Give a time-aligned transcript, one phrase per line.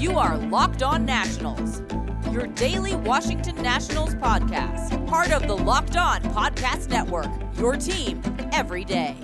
[0.00, 1.82] You are Locked On Nationals,
[2.30, 7.26] your daily Washington Nationals podcast, part of the Locked On Podcast Network,
[7.56, 8.22] your team
[8.52, 9.16] every day.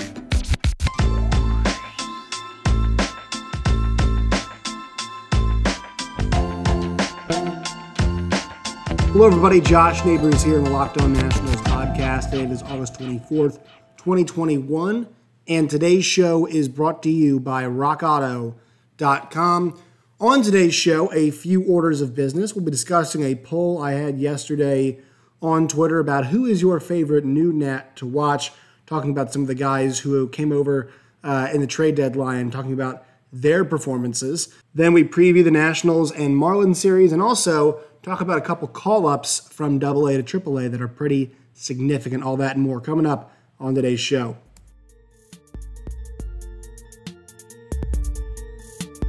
[9.12, 9.60] Hello, everybody.
[9.60, 12.32] Josh Neighbors here in the Locked On Nationals podcast.
[12.32, 13.60] Today is August 24th,
[13.98, 15.06] 2021.
[15.46, 19.78] And today's show is brought to you by RockAuto.com.
[20.24, 22.54] On today's show, a few orders of business.
[22.54, 25.00] We'll be discussing a poll I had yesterday
[25.42, 28.50] on Twitter about who is your favorite new net to watch,
[28.86, 30.90] talking about some of the guys who came over
[31.22, 34.48] uh, in the trade deadline, talking about their performances.
[34.74, 39.06] Then we preview the Nationals and Marlins series and also talk about a couple call
[39.06, 42.24] ups from AA to AAA that are pretty significant.
[42.24, 44.38] All that and more coming up on today's show.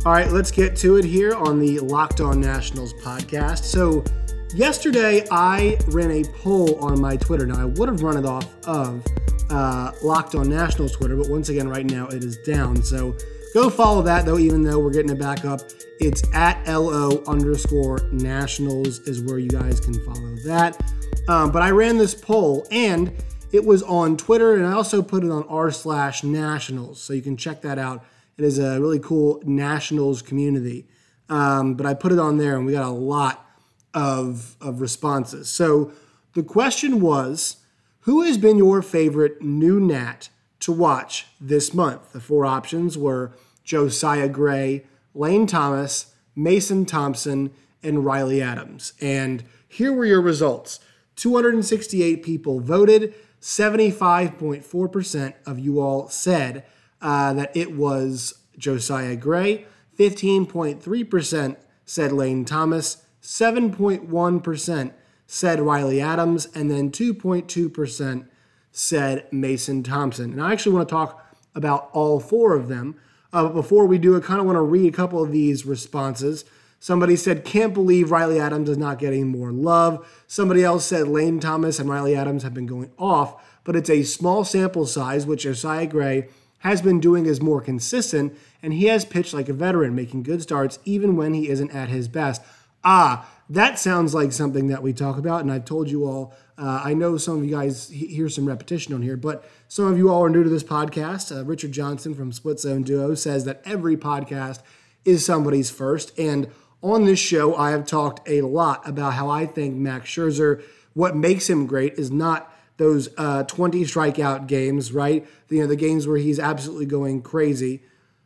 [0.06, 3.64] All right, let's get to it here on the Locked On Nationals podcast.
[3.64, 4.04] So,
[4.54, 7.48] yesterday I ran a poll on my Twitter.
[7.48, 9.04] Now, I would have run it off of
[9.50, 12.84] uh, Locked On Nationals Twitter, but once again, right now it is down.
[12.84, 13.18] So,
[13.56, 15.62] go follow that though, even though we're getting it back up.
[16.00, 20.80] It's at LO underscore nationals, is where you guys can follow that.
[21.28, 23.12] Um, but I ran this poll and
[23.52, 27.02] it was on Twitter, and I also put it on r slash nationals.
[27.02, 28.06] So, you can check that out
[28.38, 30.88] it is a really cool Nationals community.
[31.30, 33.50] Um, but I put it on there and we got a lot
[33.94, 35.50] of, of responses.
[35.50, 35.92] So
[36.34, 37.58] the question was
[38.02, 40.30] Who has been your favorite new Nat
[40.62, 42.12] to watch this month?
[42.12, 43.32] The four options were
[43.64, 48.94] Josiah Gray, Lane Thomas, Mason Thompson, and Riley Adams.
[49.02, 50.80] And here were your results
[51.16, 56.66] 268 people voted, 75.4% of you all said
[57.02, 59.66] uh, that it was Josiah Gray.
[59.98, 63.04] 15.3% said Lane Thomas.
[63.22, 64.92] 7.1%
[65.28, 66.48] said Riley Adams.
[66.54, 68.28] And then 2.2%
[68.72, 70.34] said Mason Thompson.
[70.34, 72.96] And I actually want to talk about all four of them.
[73.32, 75.66] Uh, but before we do, I kind of want to read a couple of these
[75.66, 76.46] responses.
[76.80, 80.08] Somebody said, Can't believe Riley Adams is not getting more love.
[80.28, 84.04] Somebody else said, Lane Thomas and Riley Adams have been going off, but it's a
[84.04, 86.28] small sample size, which Josiah Gray
[86.66, 90.42] has been doing is more consistent, and he has pitched like a veteran, making good
[90.42, 92.42] starts even when he isn't at his best.
[92.84, 96.34] Ah, that sounds like something that we talk about, and I've told you all.
[96.58, 100.00] Uh, I know some of you guys hear some repetition on here, but some of
[100.00, 101.32] you all are new to this podcast.
[101.32, 104.64] Uh, Richard Johnson from Split Zone Duo says that every podcast
[105.04, 106.50] is somebody's first, and
[106.82, 110.64] on this show, I have talked a lot about how I think Max Scherzer,
[110.96, 115.26] what makes him great is not those uh, 20 strikeout games, right?
[115.50, 117.84] You know, the games where he's absolutely going crazy.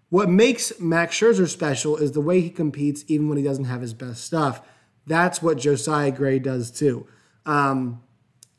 [0.10, 3.82] What makes Max Scherzer special is the way he competes, even when he doesn't have
[3.82, 4.62] his best stuff.
[5.06, 7.08] That's what Josiah Gray does too.
[7.46, 8.02] Um,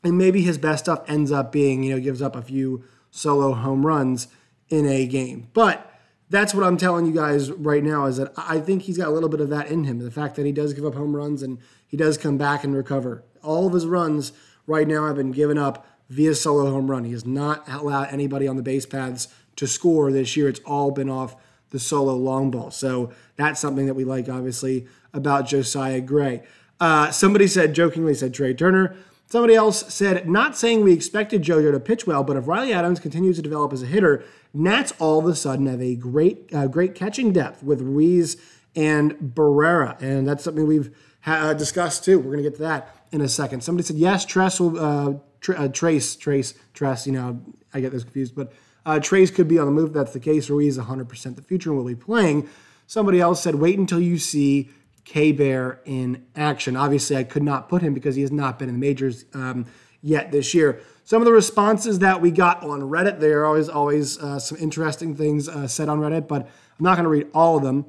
[0.03, 3.53] and maybe his best stuff ends up being, you know, gives up a few solo
[3.53, 4.27] home runs
[4.69, 5.49] in a game.
[5.53, 5.87] But
[6.29, 9.11] that's what I'm telling you guys right now is that I think he's got a
[9.11, 9.99] little bit of that in him.
[9.99, 12.73] The fact that he does give up home runs and he does come back and
[12.73, 13.23] recover.
[13.43, 14.31] All of his runs
[14.71, 17.03] right now have been given up via solo home run.
[17.03, 19.27] He has not allowed anybody on the base paths
[19.57, 20.49] to score this year.
[20.49, 21.35] It's all been off
[21.69, 22.71] the solo long ball.
[22.71, 26.43] So that's something that we like, obviously, about Josiah Gray.
[26.79, 28.95] Uh, somebody said, jokingly said Trea Turner.
[29.27, 32.99] Somebody else said, not saying we expected JoJo to pitch well, but if Riley Adams
[32.99, 36.67] continues to develop as a hitter, Nats all of a sudden have a great, uh,
[36.67, 38.35] great catching depth with Ruiz
[38.75, 42.19] and Barrera, and that's something we've ha- uh, discussed too.
[42.19, 43.61] We're going to get to that in a second.
[43.61, 47.05] Somebody said yes, Tress will uh, tra- uh, Trace Trace Tress.
[47.05, 47.41] You know,
[47.73, 48.53] I get this confused, but
[48.85, 49.93] uh, Trace could be on the move.
[49.93, 50.49] That's the case.
[50.49, 52.49] Ruiz 100% the future and will be playing.
[52.87, 54.69] Somebody else said wait until you see
[55.05, 56.75] Keibert in action.
[56.75, 59.65] Obviously, I could not put him because he has not been in the majors um,
[60.01, 60.81] yet this year.
[61.03, 64.57] Some of the responses that we got on Reddit, there are always always uh, some
[64.57, 67.85] interesting things uh, said on Reddit, but I'm not going to read all of them.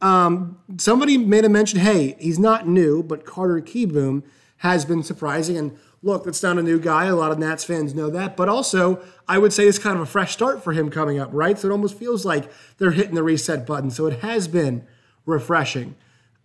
[0.00, 4.22] Um, somebody made a mention, hey, he's not new, but Carter Kieboom
[4.58, 5.56] has been surprising.
[5.56, 7.06] And look, that's not a new guy.
[7.06, 8.36] A lot of Nats fans know that.
[8.36, 11.30] But also, I would say it's kind of a fresh start for him coming up,
[11.32, 11.58] right?
[11.58, 13.90] So it almost feels like they're hitting the reset button.
[13.90, 14.86] So it has been
[15.24, 15.96] refreshing.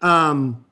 [0.01, 0.65] Um,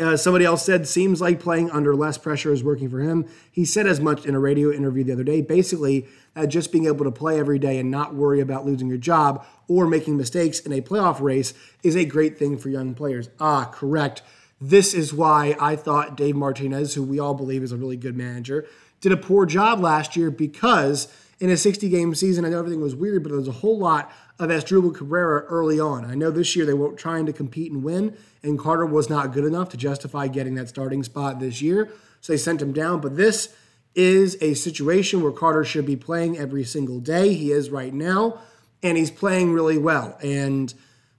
[0.00, 3.26] uh, somebody else said, seems like playing under less pressure is working for him.
[3.50, 5.40] He said as much in a radio interview the other day.
[5.40, 6.06] Basically,
[6.36, 9.44] uh, just being able to play every day and not worry about losing your job
[9.66, 11.52] or making mistakes in a playoff race
[11.82, 13.28] is a great thing for young players.
[13.40, 14.22] Ah, correct.
[14.64, 18.16] This is why I thought Dave Martinez, who we all believe is a really good
[18.16, 18.64] manager,
[19.00, 21.08] did a poor job last year because
[21.40, 23.76] in a 60 game season, I know everything was weird, but there was a whole
[23.76, 26.04] lot of Asdrubal Cabrera early on.
[26.04, 29.32] I know this year they were trying to compete and win, and Carter was not
[29.32, 33.00] good enough to justify getting that starting spot this year, so they sent him down.
[33.00, 33.52] But this
[33.96, 37.34] is a situation where Carter should be playing every single day.
[37.34, 38.38] He is right now,
[38.80, 40.16] and he's playing really well.
[40.22, 40.72] And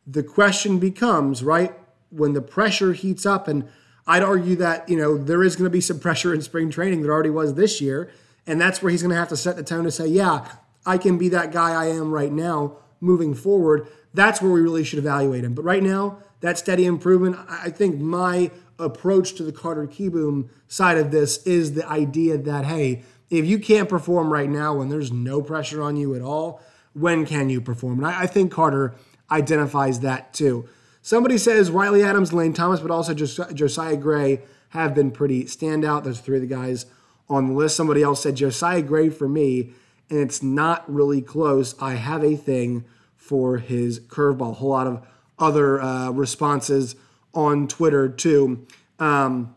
[0.08, 1.74] the question becomes, right,
[2.16, 3.68] when the pressure heats up, and
[4.06, 7.02] I'd argue that, you know, there is going to be some pressure in spring training
[7.02, 8.12] that already was this year.
[8.46, 10.46] And that's where he's going to have to set the tone to say, yeah,
[10.86, 13.88] I can be that guy I am right now moving forward.
[14.14, 15.54] That's where we really should evaluate him.
[15.54, 20.98] But right now, that steady improvement, I think my approach to the Carter Kieboom side
[20.98, 25.12] of this is the idea that, hey, if you can't perform right now when there's
[25.12, 26.62] no pressure on you at all,
[26.94, 28.00] when can you perform?
[28.00, 28.94] And I, I think Carter
[29.32, 30.68] identifies that too.
[31.06, 36.06] Somebody says Riley Adams, Lane Thomas, but also Josiah Gray have been pretty standout.
[36.06, 36.86] There's three of the guys
[37.30, 37.76] on the list.
[37.76, 39.74] Somebody else said Josiah Gray for me,
[40.10, 41.76] and it's not really close.
[41.82, 42.86] I have a thing
[43.18, 44.52] for his curveball.
[44.52, 45.06] A whole lot of
[45.38, 46.96] other uh, responses
[47.34, 48.66] on Twitter too.
[48.98, 49.54] Um,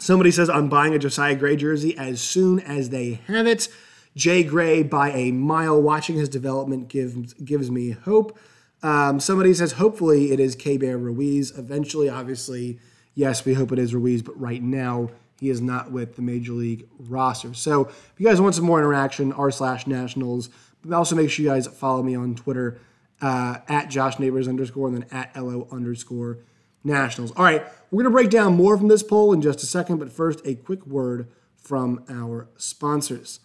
[0.00, 3.68] somebody says, I'm buying a Josiah Gray jersey as soon as they have it.
[4.16, 5.80] Jay Gray by a mile.
[5.80, 8.36] Watching his development gives gives me hope.
[8.82, 11.56] Um, somebody says, hopefully it is Keibert Ruiz.
[11.56, 12.78] Eventually, obviously,
[13.14, 16.52] yes, we hope it is Ruiz, but right now he is not with the Major
[16.52, 17.54] League roster.
[17.54, 20.48] So if you guys want some more interaction, r slash nationals,
[20.84, 22.80] but also make sure you guys follow me on Twitter
[23.20, 26.38] uh, at Josh Neighbors underscore and then at LO underscore
[26.84, 27.32] nationals.
[27.32, 29.98] All right, we're going to break down more from this poll in just a second,
[29.98, 33.38] but first, a quick word from our sponsors.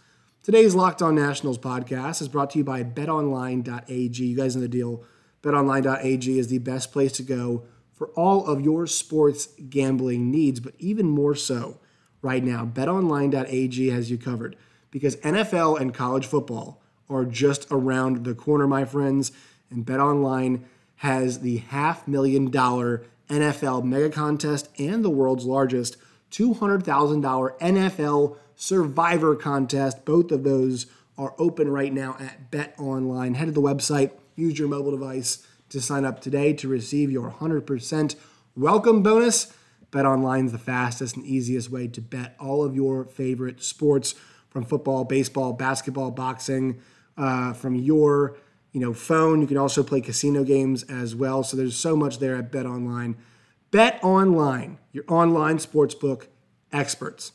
[0.43, 4.23] Today's Locked On Nationals podcast is brought to you by betonline.ag.
[4.23, 5.03] You guys know the deal.
[5.43, 7.63] BetOnline.ag is the best place to go
[7.93, 11.79] for all of your sports gambling needs, but even more so
[12.21, 12.65] right now.
[12.65, 14.55] BetOnline.ag has you covered
[14.91, 19.31] because NFL and college football are just around the corner, my friends.
[19.69, 20.63] And BetOnline
[20.97, 25.97] has the half million dollar NFL mega contest and the world's largest
[26.31, 30.05] $200,000 NFL survivor contest.
[30.05, 30.87] Both of those
[31.17, 33.35] are open right now at BetOnline.
[33.35, 37.31] Head to the website Use your mobile device to sign up today to receive your
[37.31, 38.15] 100%
[38.55, 39.51] welcome bonus.
[39.89, 44.13] Bet online is the fastest and easiest way to bet all of your favorite sports
[44.47, 46.79] from football, baseball, basketball, boxing,
[47.17, 48.37] uh, from your
[48.73, 49.41] you know phone.
[49.41, 51.41] You can also play casino games as well.
[51.41, 53.15] So there's so much there at Bet Online.
[53.71, 56.27] Bet Online, your online sportsbook
[56.71, 57.31] experts.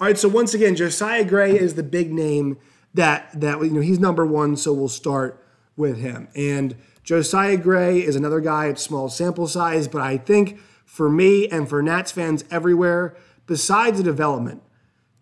[0.00, 2.56] All right, so once again, Josiah Gray is the big name
[2.94, 4.56] that that you know he's number one.
[4.56, 5.39] So we'll start
[5.76, 6.28] with him.
[6.34, 11.48] And Josiah Gray is another guy at small sample size, but I think for me
[11.48, 14.62] and for Nats fans everywhere, besides the development,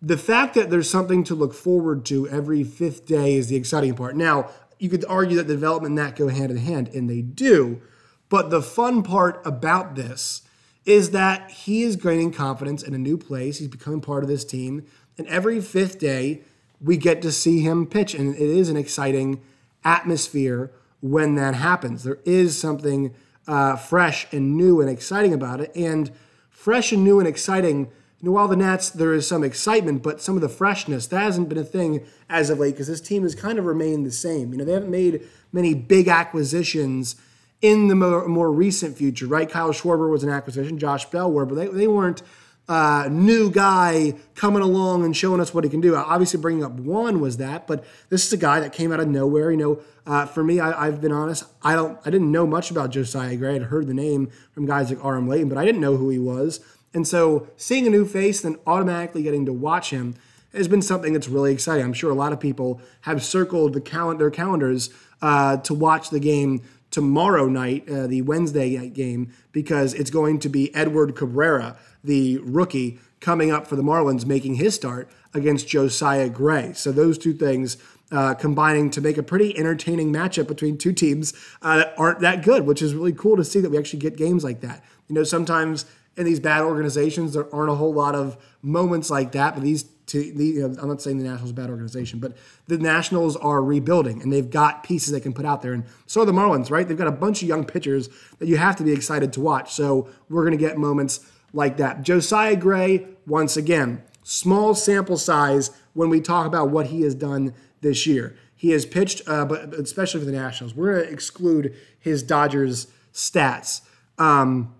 [0.01, 3.95] the fact that there's something to look forward to every fifth day is the exciting
[3.95, 4.15] part.
[4.15, 4.49] Now,
[4.79, 7.81] you could argue that the development and that go hand in hand, and they do.
[8.29, 10.43] But the fun part about this
[10.85, 13.59] is that he is gaining confidence in a new place.
[13.59, 14.85] He's becoming part of this team.
[15.17, 16.43] And every fifth day,
[16.79, 18.13] we get to see him pitch.
[18.13, 19.41] And it is an exciting
[19.83, 20.71] atmosphere
[21.01, 22.03] when that happens.
[22.03, 23.13] There is something
[23.47, 25.71] uh, fresh and new and exciting about it.
[25.75, 26.11] And
[26.49, 27.79] fresh and new and exciting,
[28.19, 31.21] you know, while the Nats, there is some excitement, but some of the freshness, that
[31.21, 34.11] hasn't been a thing as of late because this team has kind of remained the
[34.11, 34.51] same.
[34.51, 35.21] You know, they haven't made
[35.51, 37.15] many big acquisitions
[37.61, 39.49] in the more, more recent future, right?
[39.49, 42.21] Kyle Schwarber was an acquisition, Josh Bell were, but they, they weren't
[42.69, 45.95] uh, new guy coming along and showing us what he can do.
[45.95, 49.07] Obviously, bringing up one was that, but this is a guy that came out of
[49.07, 49.49] nowhere.
[49.49, 51.45] You know, uh, for me, I, have been honest.
[51.63, 53.55] I don't, I didn't know much about Josiah Gray.
[53.55, 55.27] I'd heard the name from guys like R.M.
[55.27, 56.59] Layton, but I didn't know who he was.
[56.93, 60.13] And so, seeing a new face, then automatically getting to watch him
[60.53, 61.83] has been something that's really exciting.
[61.83, 64.91] I'm sure a lot of people have circled the cal- their calendars
[65.23, 70.49] uh, to watch the game tomorrow night, uh, the Wednesday game, because it's going to
[70.49, 76.29] be Edward Cabrera the rookie coming up for the Marlins, making his start against Josiah
[76.29, 76.73] Gray.
[76.73, 77.77] So those two things
[78.11, 82.43] uh, combining to make a pretty entertaining matchup between two teams uh, that aren't that
[82.43, 84.83] good, which is really cool to see that we actually get games like that.
[85.07, 85.85] You know, sometimes
[86.19, 89.83] in these bad organizations, there aren't a whole lot of moments like that, but these
[90.05, 92.35] two, the, you know, I'm not saying the Nationals bad organization, but
[92.67, 95.71] the Nationals are rebuilding and they've got pieces they can put out there.
[95.71, 96.85] And so are the Marlins, right?
[96.85, 98.09] They've got a bunch of young pitchers
[98.39, 99.73] that you have to be excited to watch.
[99.73, 102.01] So we're going to get moments like that.
[102.01, 107.53] Josiah Gray, once again, small sample size when we talk about what he has done
[107.79, 108.35] this year.
[108.57, 110.75] He has pitched, uh, but especially for the Nationals.
[110.75, 113.81] We're going to exclude his Dodgers stats,
[114.17, 114.75] um,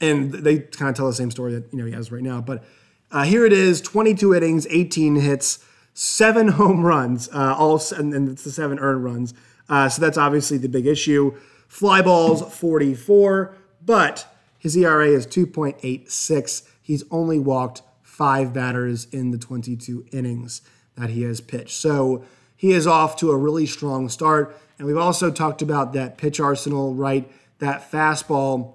[0.00, 2.40] and they kind of tell the same story that you know he has right now.
[2.40, 2.64] But
[3.10, 5.64] uh, here it is: 22 innings, 18 hits,
[5.94, 9.34] seven home runs, uh, all, and, and it's the seven earned runs.
[9.68, 11.36] Uh, so that's obviously the big issue.
[11.68, 14.26] Fly balls 44, but
[14.58, 16.68] his ERA is 2.86.
[16.80, 20.62] He's only walked five batters in the 22 innings
[20.96, 21.76] that he has pitched.
[21.76, 22.24] So
[22.56, 24.58] he is off to a really strong start.
[24.78, 27.30] And we've also talked about that pitch arsenal, right?
[27.58, 28.74] That fastball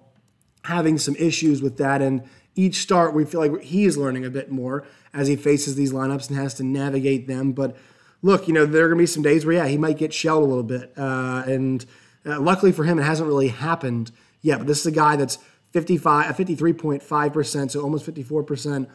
[0.63, 2.01] having some issues with that.
[2.01, 2.24] And
[2.55, 5.91] each start, we feel like he is learning a bit more as he faces these
[5.91, 7.51] lineups and has to navigate them.
[7.51, 7.75] But
[8.22, 10.13] look, you know, there are going to be some days where, yeah, he might get
[10.13, 10.93] shelled a little bit.
[10.98, 11.86] Uh, and
[12.25, 14.60] uh, luckily for him, it hasn't really happened yet.
[14.60, 15.38] But this is a guy that's
[15.72, 18.88] 55, 53.5%, so almost 54%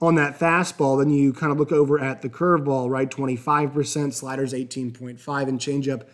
[0.00, 0.98] on that fastball.
[0.98, 3.08] Then you kind of look over at the curveball, right?
[3.08, 6.06] 25%, sliders 18.5, and changeup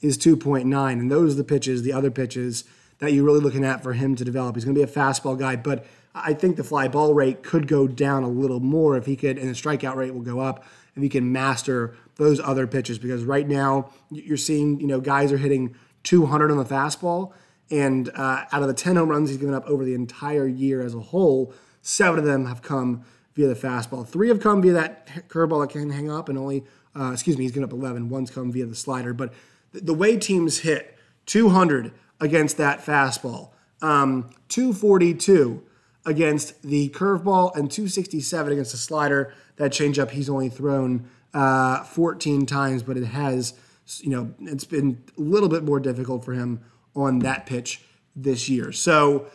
[0.00, 0.92] is 2.9.
[0.92, 2.64] And those are the pitches, the other pitches
[3.02, 4.54] that you're really looking at for him to develop.
[4.54, 7.66] He's going to be a fastball guy, but I think the fly ball rate could
[7.66, 10.64] go down a little more if he could, and the strikeout rate will go up
[10.94, 13.00] if he can master those other pitches.
[13.00, 17.32] Because right now you're seeing, you know, guys are hitting 200 on the fastball,
[17.72, 20.80] and uh, out of the 10 home runs he's given up over the entire year
[20.80, 23.04] as a whole, seven of them have come
[23.34, 24.06] via the fastball.
[24.06, 26.62] Three have come via that curveball that can hang up, and only,
[26.94, 28.08] uh, excuse me, he's given up 11.
[28.10, 29.12] One's come via the slider.
[29.12, 29.34] But
[29.72, 31.92] the way teams hit 200
[32.22, 33.50] against that fastball,
[33.82, 35.62] um, 242
[36.06, 39.34] against the curveball, and 267 against the slider.
[39.56, 43.54] That changeup he's only thrown uh, 14 times, but it has,
[43.98, 46.60] you know, it's been a little bit more difficult for him
[46.94, 47.82] on that pitch
[48.14, 48.70] this year.
[48.70, 49.26] So,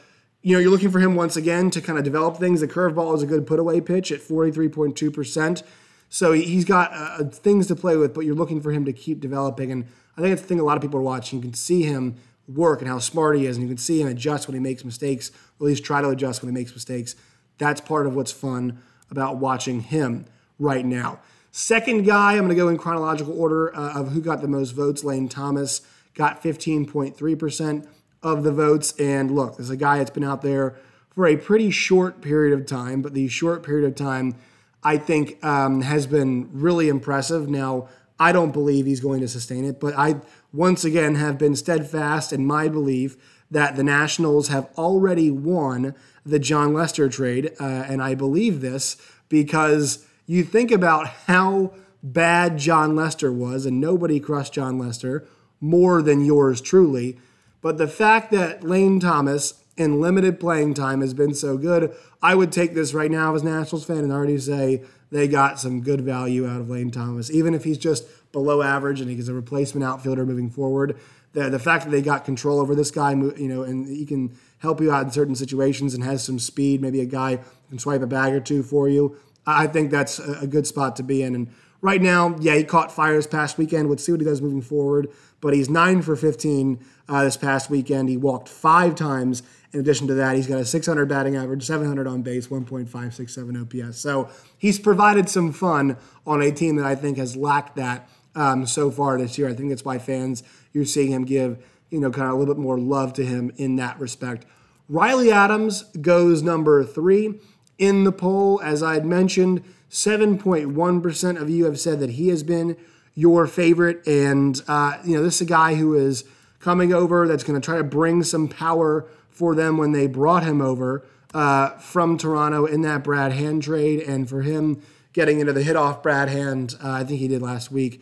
[0.41, 2.62] you know, you're looking for him once again to kind of develop things.
[2.62, 5.63] The curveball is a good put away pitch at 43.2%.
[6.10, 9.20] So he's got uh, things to play with, but you're looking for him to keep
[9.20, 9.72] developing.
[9.74, 11.39] And I think it's the thing a lot of people are watching.
[11.39, 12.15] You can see him
[12.48, 14.86] work and how smart he is, and you can see him adjust when he makes
[14.86, 17.16] mistakes, or at least try to adjust when he makes mistakes.
[17.58, 20.25] That's part of what's fun about watching him
[20.60, 21.20] right now.
[21.51, 24.72] Second guy, I'm going to go in chronological order uh, of who got the most
[24.72, 25.04] votes.
[25.04, 25.82] Lane Thomas
[26.13, 27.88] got 15.3%
[28.22, 28.94] of the votes.
[29.00, 30.75] And look, there's a guy that's been out there
[31.10, 34.36] for a pretty short period of time, but the short period of time
[34.84, 37.50] I think um, has been really impressive.
[37.50, 40.21] Now, I don't believe he's going to sustain it, but I
[40.51, 43.15] once again have been steadfast in my belief
[43.51, 45.95] that the Nationals have already won
[46.25, 47.51] the Jon Lester trade.
[47.59, 48.97] Uh, and I believe this
[49.29, 55.25] because you think about how bad Jon Lester was, and nobody crushed Jon Lester
[55.59, 57.17] more than yours truly.
[57.62, 62.36] But the fact that Lane Thomas in limited playing time has been so good, I
[62.36, 64.81] would take this right now as Nationals fan and already say
[65.12, 69.00] they got some good value out of Lane Thomas, even if he's just below average
[69.00, 70.98] and he's a replacement outfielder moving forward.
[71.34, 74.36] The, the fact that they got control over this guy, you know, and he can
[74.60, 78.01] help you out in certain situations and has some speed, maybe a guy can swipe
[78.01, 79.15] a bag or two for you.
[79.46, 81.36] I think that's a good spot to be in.
[81.36, 83.89] And right now, yeah, he caught fire this past weekend.
[83.89, 85.07] Let's see what he does moving forward.
[85.39, 88.10] But he's nine for 15 uh, this past weekend.
[88.10, 89.43] He walked five times.
[89.77, 94.00] In addition to that, he's got a 600 batting average, 700 on base, 1.567 OPS.
[94.00, 98.65] So he's provided some fun on a team that I think has lacked that um,
[98.65, 99.48] so far this year.
[99.48, 100.41] I think that's why fans,
[100.74, 103.51] you're seeing him give, you know, kind of a little bit more love to him
[103.57, 104.48] in that respect.
[104.89, 107.36] Riley Adams goes number three
[107.77, 108.60] in the poll.
[108.63, 112.77] As I had mentioned, 7.1% of you have said that he has been
[113.13, 114.07] your favorite.
[114.07, 116.24] And, uh, you know, this is a guy who is
[116.60, 119.07] coming over that's going to try to bring some power
[119.38, 124.01] for them when they brought him over uh, from Toronto in that Brad Hand trade.
[124.01, 124.82] And for him
[125.13, 128.01] getting into the hit off Brad Hand, uh, I think he did last week,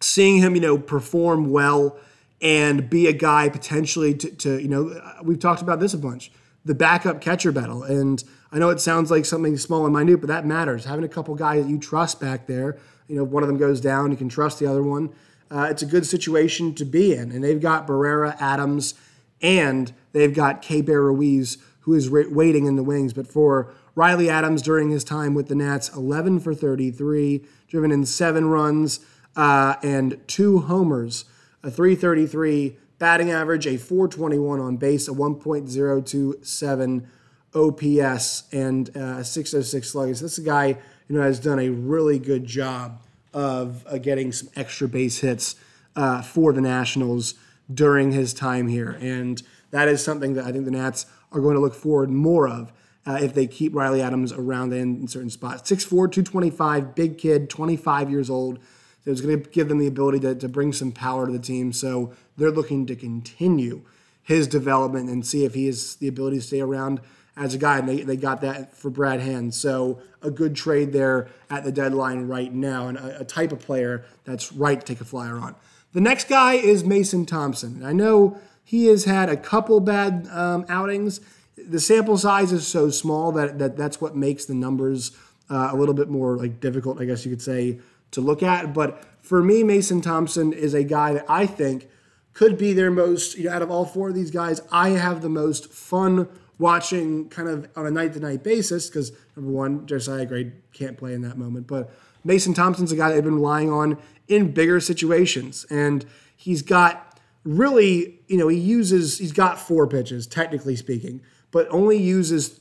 [0.00, 1.96] seeing him, you know, perform well
[2.40, 6.30] and be a guy potentially to, to you know, we've talked about this a bunch
[6.64, 7.82] the backup catcher battle.
[7.82, 8.22] And
[8.52, 10.84] I know it sounds like something small and minute, but that matters.
[10.84, 13.80] Having a couple guys that you trust back there, you know, one of them goes
[13.80, 15.10] down, you can trust the other one.
[15.50, 17.32] Uh, it's a good situation to be in.
[17.32, 18.94] And they've got Barrera, Adams,
[19.40, 23.12] and they've got Keibert Ruiz, who is waiting in the wings.
[23.12, 28.04] But for Riley Adams during his time with the Nats, 11 for 33, driven in
[28.06, 29.00] seven runs
[29.36, 31.24] uh, and two homers,
[31.62, 37.06] a 333 batting average, a 421 on base, a 1.027
[37.54, 40.14] OPS, and a 606 slugging.
[40.14, 40.66] This guy,
[41.08, 43.00] you know, has done a really good job
[43.32, 45.54] of uh, getting some extra base hits
[45.96, 47.34] uh, for the Nationals
[47.72, 51.54] during his time here, and that is something that I think the Nats are going
[51.54, 52.72] to look forward more of.
[53.06, 55.62] Uh, if they keep Riley Adams around in, in certain spots.
[55.70, 58.58] 6'4, 225, big kid, 25 years old.
[59.02, 61.38] So it's going to give them the ability to, to bring some power to the
[61.38, 61.72] team.
[61.72, 63.82] So they're looking to continue
[64.22, 67.00] his development and see if he has the ability to stay around
[67.34, 67.78] as a guy.
[67.78, 69.54] And they, they got that for Brad Hand.
[69.54, 73.60] So a good trade there at the deadline right now and a, a type of
[73.60, 75.54] player that's right to take a flyer on.
[75.92, 77.84] The next guy is Mason Thompson.
[77.84, 81.20] I know he has had a couple bad um, outings.
[81.56, 85.12] The sample size is so small that, that that's what makes the numbers
[85.50, 87.80] uh, a little bit more like difficult, I guess you could say,
[88.10, 88.74] to look at.
[88.74, 91.88] But for me, Mason Thompson is a guy that I think
[92.34, 95.22] could be their most, you know, out of all four of these guys, I have
[95.22, 96.28] the most fun
[96.58, 100.96] watching kind of on a night to night basis because number one, Josiah Gray can't
[100.96, 101.66] play in that moment.
[101.66, 101.90] But
[102.24, 105.66] Mason Thompson's a guy they've been relying on in bigger situations.
[105.70, 106.04] And
[106.36, 111.96] he's got really, you know, he uses, he's got four pitches, technically speaking, but only
[111.96, 112.60] uses,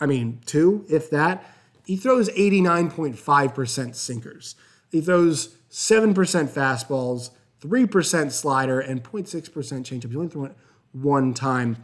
[0.00, 1.44] I mean, two, if that.
[1.84, 4.56] He throws 89.5% sinkers.
[4.90, 7.30] He throws 7% fastballs,
[7.62, 10.06] 3% slider, and 0.6% changeup.
[10.06, 10.56] He's only thrown it
[10.92, 11.76] one time.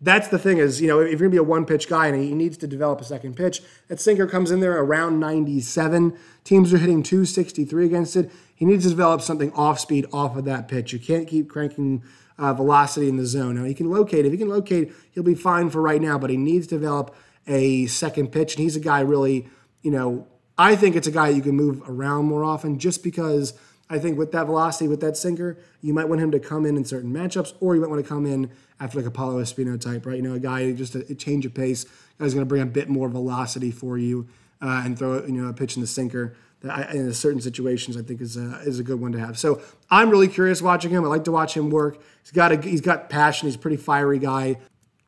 [0.00, 2.06] That's the thing is, you know, if you're going to be a one pitch guy
[2.06, 6.16] and he needs to develop a second pitch, that sinker comes in there around 97.
[6.44, 8.30] Teams are hitting 263 against it.
[8.54, 10.92] He needs to develop something off speed off of that pitch.
[10.92, 12.02] You can't keep cranking
[12.38, 13.56] uh, velocity in the zone.
[13.56, 14.26] Now, he can locate.
[14.26, 17.14] If he can locate, he'll be fine for right now, but he needs to develop
[17.46, 18.54] a second pitch.
[18.54, 19.48] And he's a guy really,
[19.82, 20.26] you know,
[20.58, 23.54] I think it's a guy you can move around more often just because
[23.88, 26.76] I think with that velocity, with that sinker, you might want him to come in
[26.76, 28.50] in certain matchups, or you might want to come in
[28.80, 30.16] after like a Espino type, right?
[30.16, 31.84] You know, a guy just a, a change of pace,
[32.18, 34.26] guy's going to bring a bit more velocity for you
[34.60, 37.96] uh, and throw you know a pitch in the sinker that I, in certain situations
[37.96, 39.38] I think is a, is a good one to have.
[39.38, 41.04] So I'm really curious watching him.
[41.04, 42.02] I like to watch him work.
[42.22, 43.46] He's got a, he's got passion.
[43.46, 44.56] He's a pretty fiery guy.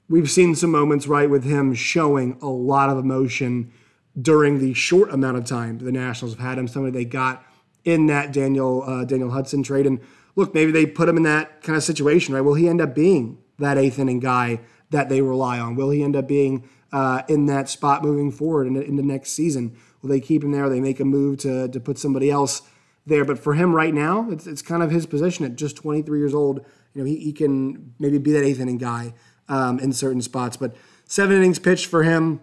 [0.09, 3.73] We've seen some moments right with him showing a lot of emotion
[4.21, 6.69] during the short amount of time the Nationals have had him.
[6.69, 7.45] Somebody they got
[7.89, 10.01] in that Daniel uh, Daniel Hudson trade, and
[10.37, 12.41] look, maybe they put him in that kind of situation, right?
[12.41, 15.75] Will he end up being that eighth inning guy that they rely on?
[15.75, 19.77] Will he end up being uh, in that spot moving forward in, the next season?
[20.01, 20.69] Will they keep him there?
[20.69, 22.63] They make a move to, to put somebody else
[23.05, 23.25] there.
[23.25, 26.35] But for him right now, it's, it's kind of his position at just 23 years
[26.35, 26.65] old.
[26.95, 29.15] You know, he, he can maybe be that eighth inning guy
[29.49, 30.57] um, in certain spots.
[30.57, 32.41] But seven innings pitched for him.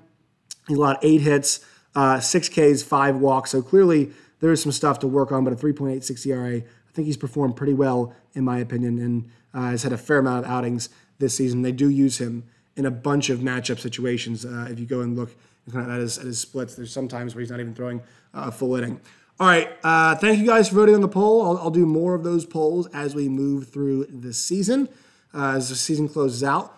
[0.67, 1.61] He allowed eight hits,
[1.95, 3.51] uh, six Ks, five walks.
[3.51, 4.11] So clearly
[4.45, 5.43] there is some stuff to work on.
[5.43, 9.71] But a 3.86 ERA, I think he's performed pretty well in my opinion, and uh,
[9.71, 11.63] has had a fair amount of outings this season.
[11.63, 12.43] They do use him
[12.75, 14.45] in a bunch of matchup situations.
[14.45, 15.31] Uh, if you go and look
[15.75, 16.75] at his, at his splits.
[16.75, 18.03] There's some times where he's not even throwing
[18.35, 19.01] a full inning.
[19.39, 19.67] All right.
[19.83, 21.41] Uh, thank you guys for voting on the poll.
[21.41, 24.89] I'll, I'll, do more of those polls as we move through the season,
[25.33, 26.77] uh, as the season closes out.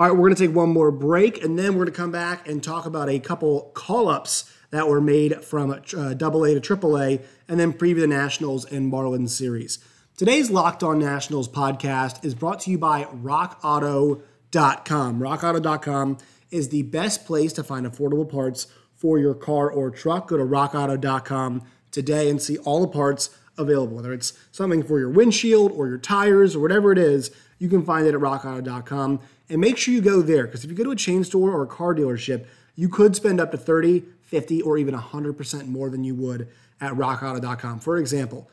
[0.00, 2.12] All right, we're going to take one more break, and then we're going to come
[2.12, 6.54] back and talk about a couple call ups that were made from uh, Double A
[6.54, 9.80] to Triple A, and then preview the Nationals and Marlins series.
[10.16, 14.22] Today's Locked On Nationals podcast is brought to you by RockAuto.com.
[15.18, 16.18] RockAuto.com
[16.52, 20.28] is the best place to find affordable parts for your car or truck.
[20.28, 23.96] Go to rockauto.com today and see all the parts available.
[23.96, 27.84] Whether it's something for your windshield or your tires or whatever it is, you can
[27.84, 29.18] find it at rockauto.com.
[29.50, 31.62] And make sure you go there because if you go to a chain store or
[31.62, 36.04] a car dealership, you could spend up to 30, 50, or even 100% more than
[36.04, 36.48] you would
[36.80, 37.80] at rockauto.com.
[37.80, 38.50] For example,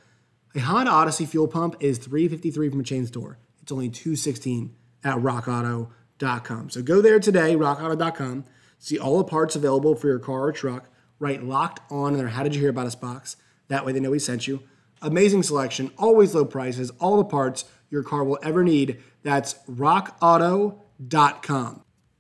[0.56, 3.38] a Honda Odyssey fuel pump is 353 from a chain store.
[3.62, 6.70] It's only 216 at rockauto.com.
[6.70, 8.46] So go there today, rockauto.com,
[8.80, 10.88] see all the parts available for your car or truck,
[11.20, 13.36] write locked on in their How Did You Hear About Us box.
[13.68, 14.64] That way they know we sent you.
[15.02, 19.04] Amazing selection, always low prices, all the parts your car will ever need.
[19.24, 20.85] That's rockauto.com.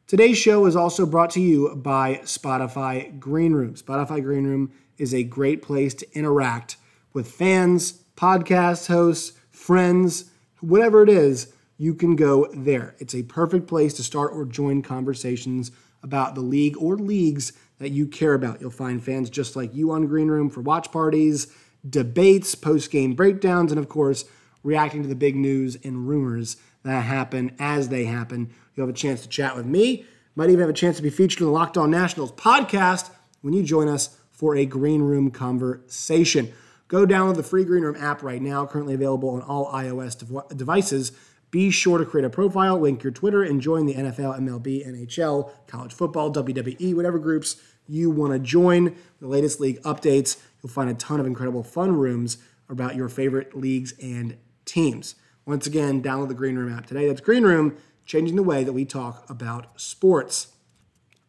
[0.05, 3.75] Today's show is also brought to you by Spotify Greenroom.
[3.75, 6.75] Spotify Greenroom is a great place to interact
[7.13, 12.95] with fans, podcast hosts, friends, whatever it is you can go there.
[12.99, 15.71] It's a perfect place to start or join conversations
[16.03, 18.59] about the league or leagues that you care about.
[18.59, 21.47] You'll find fans just like you on Green Room for watch parties,
[21.89, 24.25] debates, post game breakdowns, and of course,
[24.63, 28.53] reacting to the big news and rumors that happen as they happen.
[28.75, 30.05] You'll have a chance to chat with me.
[30.35, 33.09] Might even have a chance to be featured in the Locked On Nationals podcast
[33.41, 36.51] when you join us for a Green Room conversation.
[36.87, 40.17] Go download the free Green Room app right now, currently available on all iOS
[40.55, 41.13] devices.
[41.51, 45.51] Be sure to create a profile, link your Twitter, and join the NFL, MLB, NHL,
[45.67, 47.55] college football, WWE, whatever groups
[47.87, 48.95] you want to join.
[49.21, 50.37] The latest league updates.
[50.61, 54.35] You'll find a ton of incredible fun rooms about your favorite leagues and
[54.65, 55.15] teams.
[55.45, 57.07] Once again, download the Green Room app today.
[57.07, 60.47] That's Green Room, changing the way that we talk about sports.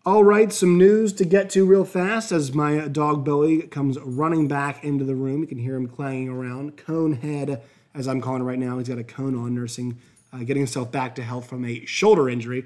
[0.04, 4.46] All right, some news to get to real fast as my dog Billy comes running
[4.46, 5.40] back into the room.
[5.40, 6.76] You can hear him clanging around.
[6.76, 7.60] Cone head,
[7.92, 8.78] as I'm calling it right now.
[8.78, 9.98] He's got a cone on nursing
[10.32, 12.64] uh, getting himself back to health from a shoulder injury.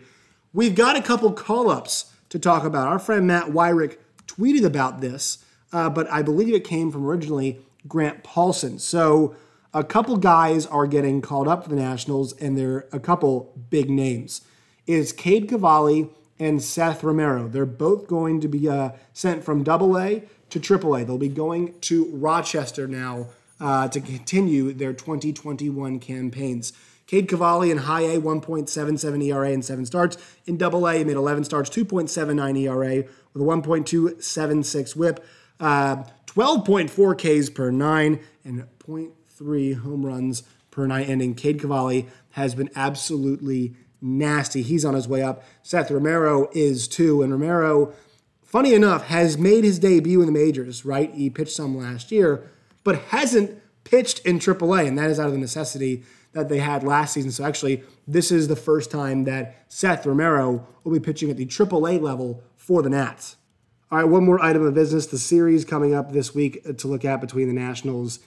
[0.52, 2.88] We've got a couple call ups to talk about.
[2.88, 3.96] Our friend Matt Weyrich
[4.26, 8.80] tweeted about this, uh, but I believe it came from originally Grant Paulsen.
[8.80, 9.34] So
[9.72, 13.88] a couple guys are getting called up for the Nationals, and they're a couple big
[13.88, 14.42] names.
[14.86, 17.46] Is Cade Cavalli and Seth Romero.
[17.46, 21.04] They're both going to be uh, sent from Double A to Triple A.
[21.04, 23.28] They'll be going to Rochester now
[23.60, 26.72] uh, to continue their 2021 campaigns.
[27.06, 30.16] Cade Cavalli in high A, 1.77 ERA and seven starts.
[30.46, 33.04] In double A, he made 11 starts, 2.79 ERA
[33.34, 35.24] with a 1.276 whip,
[35.58, 38.64] uh, 12.4 Ks per nine, and
[39.40, 41.34] 0.3 home runs per nine inning.
[41.34, 44.62] Cade Cavalli has been absolutely nasty.
[44.62, 45.42] He's on his way up.
[45.62, 47.22] Seth Romero is too.
[47.22, 47.92] And Romero,
[48.42, 51.12] funny enough, has made his debut in the majors, right?
[51.12, 52.48] He pitched some last year,
[52.84, 54.86] but hasn't pitched in AAA.
[54.86, 57.32] And that is out of the necessity that they had last season.
[57.32, 61.46] So actually, this is the first time that Seth Romero will be pitching at the
[61.46, 63.36] AAA level for the Nats.
[63.90, 65.06] All right, one more item of business.
[65.06, 68.20] The series coming up this week to look at between the Nationals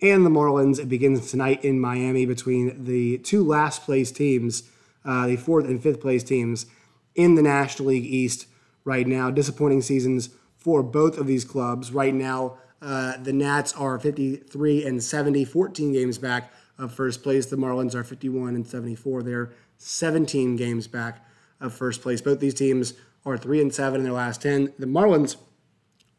[0.00, 0.78] and the Marlins.
[0.78, 4.64] It begins tonight in Miami between the two last place teams
[5.04, 6.66] uh, the fourth and fifth place teams
[7.14, 8.46] in the National League East
[8.84, 9.30] right now.
[9.30, 11.92] Disappointing seasons for both of these clubs.
[11.92, 17.46] Right now, uh, the Nats are 53 and 70, 14 games back of first place.
[17.46, 19.22] The Marlins are 51 and 74.
[19.22, 21.24] They're 17 games back
[21.60, 22.20] of first place.
[22.20, 24.74] Both these teams are 3 and 7 in their last 10.
[24.78, 25.36] The Marlins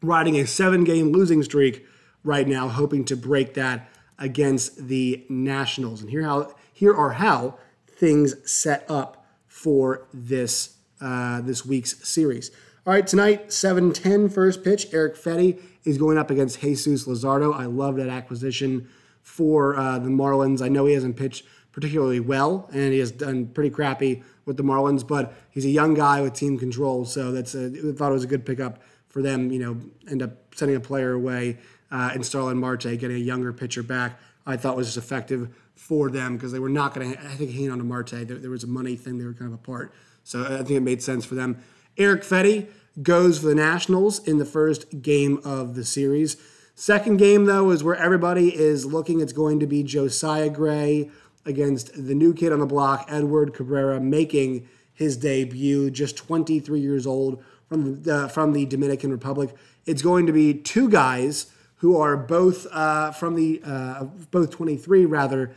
[0.02, 1.86] riding a seven game losing streak
[2.24, 6.02] right now, hoping to break that against the Nationals.
[6.02, 12.50] And here how here are how things set up for this uh, this week's series.
[12.86, 14.86] All right, tonight, 7-10 first pitch.
[14.92, 17.54] Eric Fedde is going up against Jesus Luzardo.
[17.54, 18.88] I love that acquisition
[19.22, 20.62] for uh, the Marlins.
[20.62, 24.62] I know he hasn't pitched particularly well, and he has done pretty crappy with the
[24.62, 28.14] Marlins, but he's a young guy with team control, so that's a, I thought it
[28.14, 29.52] was a good pickup for them.
[29.52, 29.80] You know,
[30.10, 31.58] end up sending a player away
[31.90, 34.18] uh, and Starling Marte, getting a younger pitcher back.
[34.46, 37.70] I thought was effective for them because they were not going to, I think, hang
[37.70, 38.10] on to Marte.
[38.10, 39.92] There, there, was a money thing, they were kind of apart.
[40.24, 41.62] So I think it made sense for them.
[41.96, 42.68] Eric Fedde
[43.02, 46.36] goes for the Nationals in the first game of the series.
[46.74, 49.20] Second game, though, is where everybody is looking.
[49.20, 51.10] It's going to be Josiah Gray
[51.44, 57.06] against the new kid on the block, Edward Cabrera, making his debut, just 23 years
[57.06, 59.54] old from the, uh, from the Dominican Republic.
[59.86, 65.06] It's going to be two guys who are both uh, from the uh, both 23
[65.06, 65.52] rather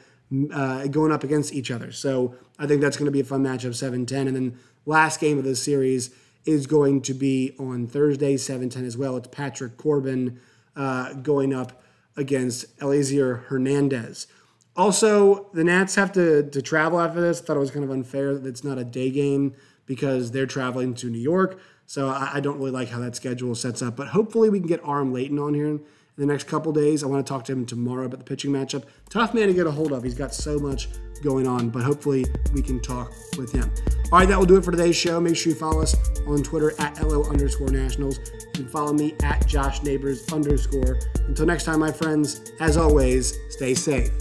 [0.53, 1.91] uh, going up against each other.
[1.91, 4.27] So I think that's going to be a fun matchup, 7-10.
[4.27, 6.11] And then last game of the series
[6.45, 9.17] is going to be on Thursday, 7-10 as well.
[9.17, 10.39] It's Patrick Corbin
[10.75, 11.83] uh, going up
[12.15, 14.27] against Elieser Hernandez.
[14.75, 17.41] Also, the Nats have to, to travel after this.
[17.41, 19.53] I thought it was kind of unfair that it's not a day game
[19.85, 21.59] because they're traveling to New York.
[21.85, 23.97] So I, I don't really like how that schedule sets up.
[23.97, 25.79] But hopefully we can get Arm Leighton on here
[26.17, 27.03] the next couple days.
[27.03, 28.83] I want to talk to him tomorrow about the pitching matchup.
[29.09, 30.03] Tough man to get a hold of.
[30.03, 30.89] He's got so much
[31.23, 33.71] going on, but hopefully we can talk with him.
[34.11, 35.19] All right, that will do it for today's show.
[35.19, 35.95] Make sure you follow us
[36.27, 38.19] on Twitter at LO underscore nationals.
[38.53, 40.99] Can follow me at Josh Neighbors underscore.
[41.27, 44.11] Until next time, my friends, as always, stay safe.